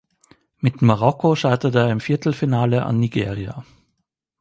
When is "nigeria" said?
2.99-3.63